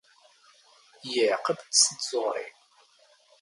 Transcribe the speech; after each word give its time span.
ⵢⵉⵄⵇⴱ 1.09 1.49
ⴷ 1.59 1.59
ⵙ 1.79 1.81
ⵜⵥⵓⵕⵉ. 2.03 2.43